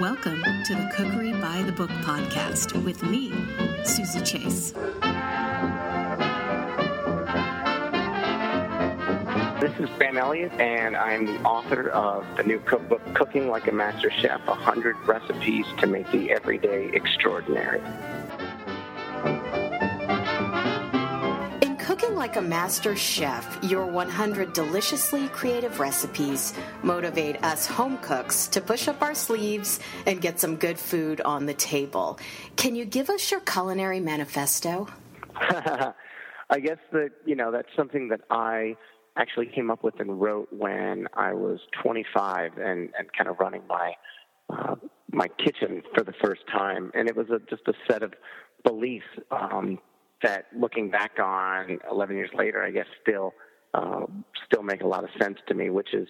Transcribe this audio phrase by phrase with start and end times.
[0.00, 3.34] Welcome to the Cookery by the Book podcast with me,
[3.84, 4.72] Suzy Chase.
[9.60, 13.72] This is Ben Elliot, and I'm the author of the new cookbook, Cooking Like a
[13.72, 17.82] Master Chef 100 Recipes to Make the Everyday Extraordinary.
[22.20, 26.52] Like a Master Chef, your 100 deliciously creative recipes
[26.82, 31.46] motivate us home cooks to push up our sleeves and get some good food on
[31.46, 32.18] the table.
[32.56, 34.86] Can you give us your culinary manifesto?
[35.34, 38.76] I guess that, you know, that's something that I
[39.16, 43.62] actually came up with and wrote when I was 25 and, and kind of running
[43.66, 43.94] my
[44.50, 44.74] uh,
[45.10, 48.12] my kitchen for the first time, and it was a, just a set of
[48.62, 49.78] beliefs um,
[50.22, 53.34] that, looking back on 11 years later, I guess still
[53.72, 54.06] uh,
[54.46, 56.08] still make a lot of sense to me, which is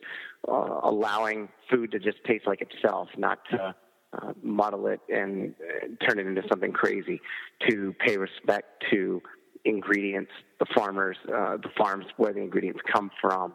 [0.48, 3.74] uh, allowing food to just taste like itself, not to
[4.12, 7.20] uh, muddle it and uh, turn it into something crazy,
[7.68, 9.20] to pay respect to
[9.64, 13.54] ingredients, the farmers, uh, the farms where the ingredients come from,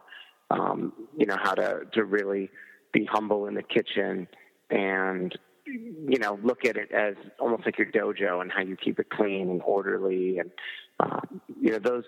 [0.51, 2.49] um, you know, how to, to really
[2.93, 4.27] be humble in the kitchen
[4.69, 8.99] and, you know, look at it as almost like your dojo and how you keep
[8.99, 10.39] it clean and orderly.
[10.39, 10.51] And,
[10.99, 11.21] uh,
[11.59, 12.03] you know, those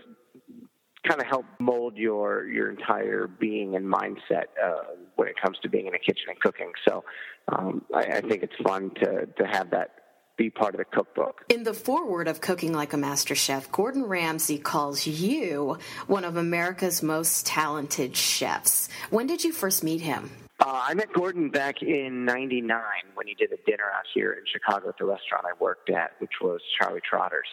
[1.08, 4.84] kind of help mold your, your entire being and mindset uh,
[5.16, 6.72] when it comes to being in a kitchen and cooking.
[6.88, 7.04] So
[7.48, 9.92] um, I, I think it's fun to, to have that
[10.38, 11.46] be part of the cookbook.
[11.50, 16.38] In the foreword of Cooking Like a Master Chef, Gordon Ramsay calls you one of
[16.38, 18.88] America's most talented chefs.
[19.10, 20.30] When did you first meet him?
[20.60, 22.80] Uh, I met Gordon back in '99
[23.14, 26.12] when he did a dinner out here in Chicago at the restaurant I worked at,
[26.20, 27.48] which was Charlie Trotter's.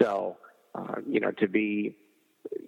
[0.00, 0.36] So,
[0.74, 1.96] uh, you know, to be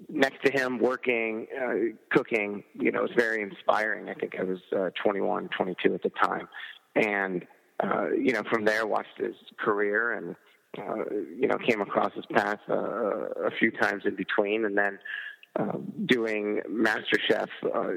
[0.09, 4.11] next to him working, uh, cooking, you know, it was very inspiring.
[4.11, 6.49] I think I was uh, 21, 22 at the time.
[6.95, 7.47] And
[7.83, 10.37] uh, you know, from there, watched his career and,
[10.79, 11.05] uh,
[11.39, 14.65] you know, came across his path uh, a few times in between.
[14.67, 14.99] And then
[15.59, 17.89] uh, doing MasterChef, uh,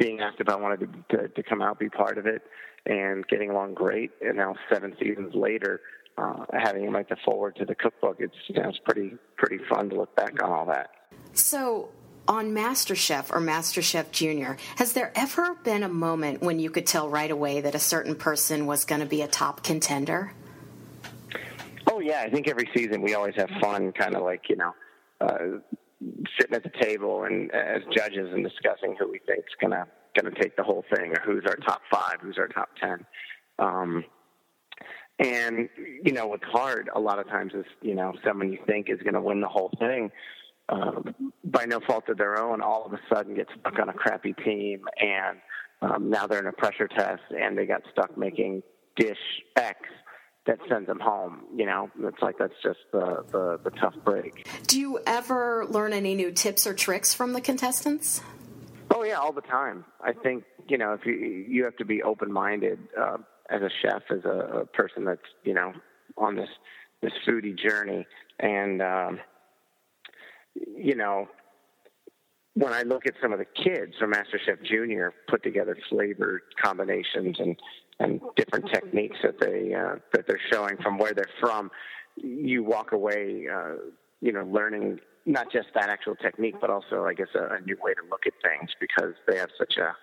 [0.00, 0.80] being asked if I wanted
[1.10, 2.42] to, to, to come out, be part of it,
[2.86, 4.10] and getting along great.
[4.22, 5.82] And now, seven seasons later,
[6.16, 9.62] uh, having him write the foreword to the cookbook, it's, you know, it's pretty, pretty
[9.68, 10.90] fun to look back on all that.
[11.34, 11.90] So,
[12.26, 17.08] on MasterChef or MasterChef Junior, has there ever been a moment when you could tell
[17.08, 20.32] right away that a certain person was going to be a top contender?
[21.90, 24.74] Oh yeah, I think every season we always have fun, kind of like you know,
[25.20, 25.58] uh,
[26.40, 29.86] sitting at the table and as judges and discussing who we think's gonna
[30.16, 33.04] gonna take the whole thing, or who's our top five, who's our top ten.
[33.58, 34.04] Um,
[35.18, 38.88] and you know, what's hard a lot of times is you know someone you think
[38.88, 40.10] is going to win the whole thing
[40.70, 41.14] um,
[41.44, 44.32] by no fault of their own, all of a sudden get stuck on a crappy
[44.44, 45.38] team, and
[45.82, 48.62] um, now they're in a pressure test, and they got stuck making
[48.96, 49.18] dish
[49.56, 49.78] X
[50.50, 51.42] that sends them home.
[51.54, 54.48] You know, it's like that's just the, the, the tough break.
[54.66, 58.20] Do you ever learn any new tips or tricks from the contestants?
[58.92, 59.84] Oh yeah, all the time.
[60.02, 63.18] I think you know if you you have to be open minded uh,
[63.48, 65.72] as a chef, as a, a person that's you know
[66.18, 66.48] on this
[67.00, 68.04] this foodie journey,
[68.40, 69.20] and um,
[70.76, 71.28] you know,
[72.54, 77.36] when I look at some of the kids from MasterChef Junior put together flavor combinations
[77.38, 77.56] and
[78.00, 81.70] and different techniques that they uh, that they're showing from where they're from,
[82.16, 83.74] you walk away, uh,
[84.20, 87.76] you know, learning not just that actual technique, but also, I guess, a, a new
[87.82, 89.94] way to look at things because they have such a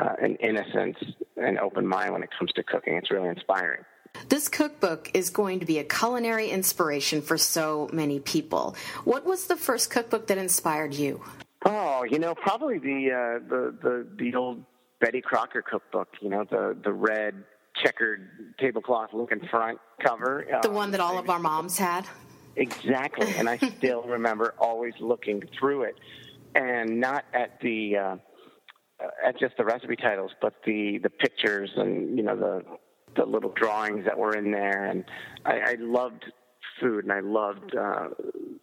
[0.00, 0.96] uh, an innocence
[1.36, 2.94] and open mind when it comes to cooking.
[2.94, 3.84] It's really inspiring.
[4.28, 8.76] This cookbook is going to be a culinary inspiration for so many people.
[9.04, 11.22] What was the first cookbook that inspired you?
[11.64, 14.64] Oh, you know, probably the uh, the, the the old
[15.02, 16.08] Betty Crocker cookbook.
[16.22, 17.42] You know, the the red
[17.82, 20.46] checkered tablecloth looking front cover.
[20.62, 22.06] The um, one that all of our moms had.
[22.56, 25.96] Exactly, and I still remember always looking through it,
[26.54, 28.16] and not at the uh,
[29.26, 32.62] at just the recipe titles, but the the pictures and you know the
[33.16, 35.04] the little drawings that were in there, and
[35.44, 36.24] I, I loved
[36.80, 38.08] food and I loved uh,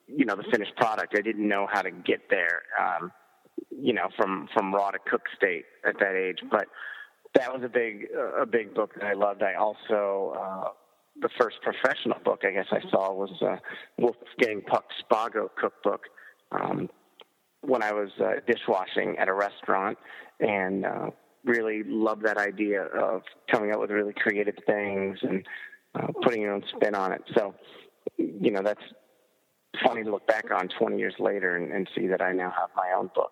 [0.08, 1.16] you know the finished product.
[1.18, 3.12] I didn't know how to get there, um,
[3.82, 6.68] you know, from from raw to cook state at that age, but
[7.36, 8.08] that was a big
[8.40, 9.44] a big book that I loved.
[9.44, 10.70] I also uh,
[11.22, 13.58] the first professional book I guess I saw was uh,
[13.98, 16.04] Wolfgang Puck's Spago cookbook.
[16.52, 16.90] Um,
[17.62, 19.98] when I was uh, dishwashing at a restaurant,
[20.40, 21.10] and uh,
[21.44, 23.22] really loved that idea of
[23.52, 25.46] coming up with really creative things and
[25.96, 27.22] uh, putting your own spin on it.
[27.36, 27.56] So,
[28.18, 28.82] you know, that's
[29.86, 32.70] funny to look back on 20 years later and, and see that I now have
[32.76, 33.32] my own book.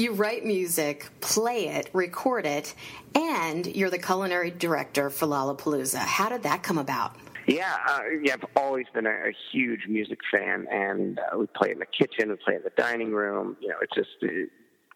[0.00, 2.74] You write music, play it, record it,
[3.14, 5.98] and you're the culinary director for Lollapalooza.
[5.98, 7.16] How did that come about?
[7.46, 11.72] Yeah, uh, yeah, I've always been a, a huge music fan, and uh, we play
[11.72, 13.58] in the kitchen, we play in the dining room.
[13.60, 14.48] You know, it just it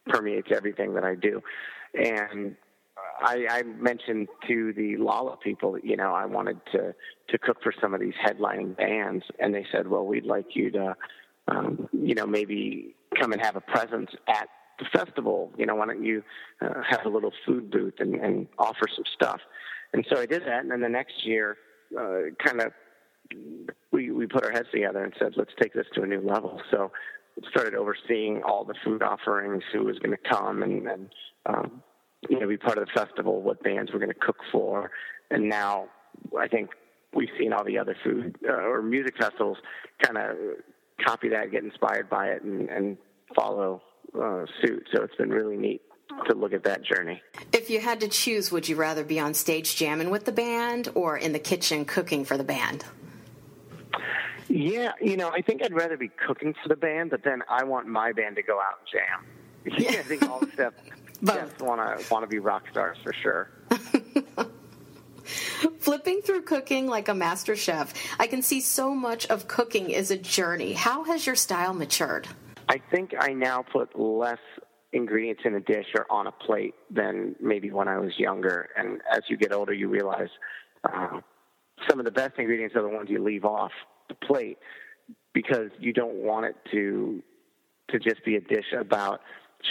[0.06, 1.42] permeates everything that I do.
[1.92, 2.56] And
[3.20, 6.94] I, I mentioned to the Lolla people, you know, I wanted to
[7.28, 10.70] to cook for some of these headlining bands, and they said, well, we'd like you
[10.70, 10.96] to,
[11.48, 14.48] um, you know, maybe come and have a presence at
[14.78, 15.52] the festival.
[15.56, 16.22] You know, why don't you
[16.60, 19.40] uh, have a little food booth and, and offer some stuff?
[19.92, 21.56] And so I did that, and then the next year,
[21.98, 22.72] uh, kind of,
[23.92, 26.60] we we put our heads together and said, let's take this to a new level.
[26.70, 26.90] So
[27.48, 31.08] started overseeing all the food offerings, who was going to come, and, and
[31.46, 31.82] um,
[32.28, 34.90] you know, be part of the festival, what bands we're going to cook for,
[35.30, 35.86] and now
[36.38, 36.70] I think
[37.14, 39.58] we've seen all the other food uh, or music festivals
[40.02, 40.36] kind of
[41.04, 42.96] copy that, get inspired by it, and, and
[43.34, 43.82] follow
[44.20, 44.88] uh, suit.
[44.92, 45.82] So it's been really neat
[46.28, 47.22] to look at that journey.
[47.52, 50.88] If you had to choose, would you rather be on stage jamming with the band
[50.94, 52.84] or in the kitchen cooking for the band?
[54.48, 57.64] Yeah, you know, I think I'd rather be cooking for the band, but then I
[57.64, 59.26] want my band to go out and jam.
[59.78, 59.98] Yeah.
[59.98, 60.74] I think all stuff
[61.24, 63.48] just want to want to be rock stars for sure.
[65.78, 70.10] Flipping through cooking like a master chef, I can see so much of cooking is
[70.10, 70.74] a journey.
[70.74, 72.28] How has your style matured?
[72.68, 74.38] I think I now put less
[74.92, 78.68] ingredients in a dish or on a plate than maybe when I was younger.
[78.76, 80.28] And as you get older, you realize
[80.84, 81.20] uh,
[81.88, 83.72] some of the best ingredients are the ones you leave off
[84.08, 84.58] the plate
[85.32, 87.22] because you don't want it to
[87.90, 89.20] to just be a dish about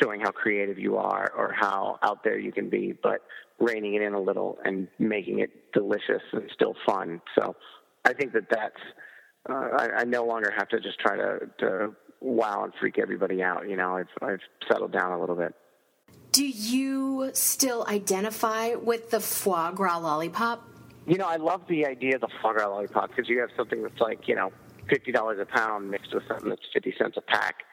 [0.02, 3.22] showing how creative you are or how out there you can be, but
[3.60, 7.22] reining it in a little and making it delicious and still fun.
[7.38, 7.56] So
[8.06, 8.80] I think that that's,
[9.50, 13.44] uh, I, I no longer have to just try to, to wow and freak everybody
[13.44, 13.70] out.
[13.70, 15.54] You know, I've, I've settled down a little bit.
[16.32, 20.68] Do you still identify with the foie gras lollipop?
[21.06, 23.84] You know, I love the idea of the foie gras lollipop because you have something
[23.84, 24.52] that's like, you know,
[24.88, 27.64] $50 a pound mixed with something that's 50 cents a pack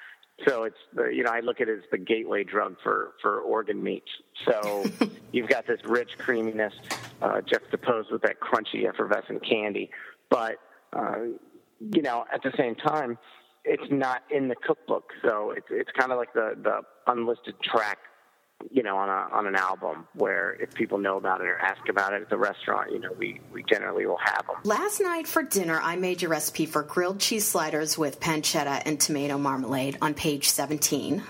[0.47, 3.41] so it's the, you know I look at it as the gateway drug for for
[3.41, 4.11] organ meats.
[4.47, 4.85] So
[5.33, 6.73] you've got this rich creaminess
[7.21, 9.91] uh, juxtaposed with that crunchy effervescent candy,
[10.29, 10.57] but
[10.93, 11.17] uh,
[11.81, 13.19] you know at the same time
[13.65, 15.11] it's not in the cookbook.
[15.23, 17.99] So it's it's kind of like the the unlisted track
[18.71, 21.89] you know, on a on an album where if people know about it or ask
[21.89, 24.57] about it at the restaurant, you know, we we generally will have them.
[24.65, 29.01] Last night for dinner, I made your recipe for grilled cheese sliders with pancetta and
[29.01, 31.23] tomato marmalade on page 17.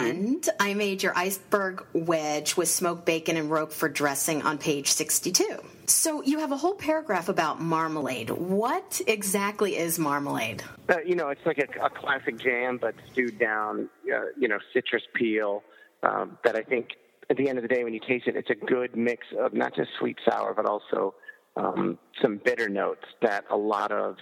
[0.00, 5.44] And I made your iceberg wedge with smoked bacon and roquefort dressing on page 62.
[5.86, 8.30] So you have a whole paragraph about marmalade.
[8.30, 10.62] What exactly is marmalade?
[10.88, 14.58] Uh, you know, it's like a, a classic jam, but stewed down, uh, you know,
[14.72, 15.62] citrus peel,
[16.02, 16.88] um, that I think
[17.30, 19.54] at the end of the day, when you taste it, it's a good mix of
[19.54, 21.14] not just sweet sour, but also
[21.56, 24.16] um, some bitter notes that a lot of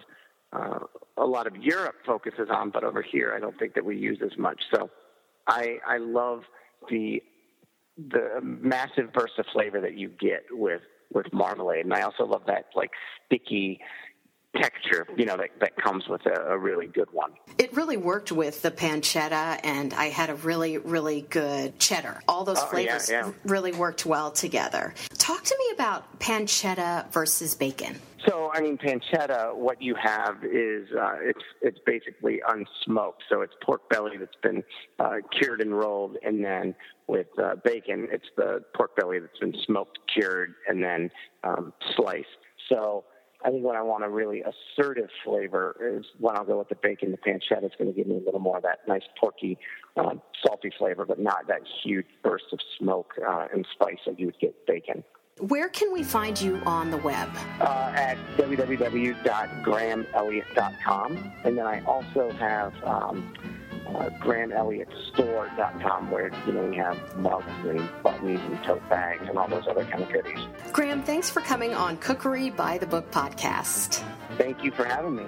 [0.53, 0.81] uh,
[1.17, 4.19] a lot of Europe focuses on, but over here, I don't think that we use
[4.23, 4.61] as much.
[4.75, 4.91] So,
[5.47, 6.43] I I love
[6.89, 7.23] the
[7.97, 12.43] the massive burst of flavor that you get with with marmalade, and I also love
[12.47, 12.91] that like
[13.27, 13.81] sticky
[14.57, 17.33] texture, you know, that, that comes with a, a, really good one.
[17.59, 22.21] It really worked with the pancetta, and I had a really, really good cheddar.
[22.29, 23.33] All those oh, flavors yeah, yeah.
[23.45, 24.95] really worked well together.
[25.17, 27.99] Talk to me about pancetta versus bacon.
[28.27, 33.23] So, I mean, pancetta, what you have is uh, it's it's basically unsmoked.
[33.29, 34.63] So it's pork belly that's been
[35.01, 36.75] uh, cured and rolled, and then
[37.09, 41.11] with uh, bacon, it's the pork belly that's been smoked, cured, and then
[41.43, 42.29] um, sliced.
[42.69, 43.05] So
[43.45, 46.77] I think when I want a really assertive flavor is when I'll go with the
[46.77, 47.11] bacon.
[47.11, 49.59] The pancetta is going to give me a little more of that nice porky,
[49.97, 54.27] uh, salty flavor, but not that huge burst of smoke uh, and spice that you
[54.27, 55.03] would get bacon.
[55.49, 57.29] Where can we find you on the web?
[57.61, 61.33] Uh, at www.grahamelliot.com.
[61.45, 63.35] And then I also have um,
[63.89, 69.49] uh, GrahamElliotStore.com where you know we have mugs and buttons and tote bags and all
[69.49, 70.39] those other kind of goodies.
[70.73, 74.03] Graham, thanks for coming on Cookery by the Book podcast.
[74.39, 75.25] Thank you for having me.